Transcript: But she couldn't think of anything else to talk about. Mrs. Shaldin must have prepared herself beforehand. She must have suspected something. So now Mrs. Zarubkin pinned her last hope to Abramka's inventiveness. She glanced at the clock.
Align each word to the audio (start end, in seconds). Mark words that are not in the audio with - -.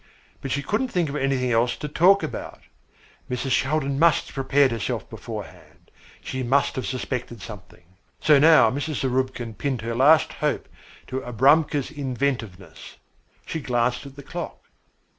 But 0.41 0.49
she 0.49 0.63
couldn't 0.63 0.87
think 0.87 1.09
of 1.09 1.15
anything 1.15 1.51
else 1.51 1.77
to 1.77 1.87
talk 1.87 2.23
about. 2.23 2.61
Mrs. 3.29 3.51
Shaldin 3.51 3.99
must 3.99 4.25
have 4.25 4.33
prepared 4.33 4.71
herself 4.71 5.07
beforehand. 5.07 5.91
She 6.23 6.41
must 6.41 6.75
have 6.75 6.87
suspected 6.87 7.39
something. 7.39 7.83
So 8.19 8.39
now 8.39 8.71
Mrs. 8.71 9.01
Zarubkin 9.03 9.53
pinned 9.59 9.81
her 9.81 9.93
last 9.93 10.33
hope 10.33 10.67
to 11.05 11.21
Abramka's 11.21 11.91
inventiveness. 11.91 12.97
She 13.45 13.59
glanced 13.59 14.07
at 14.07 14.15
the 14.15 14.23
clock. 14.23 14.67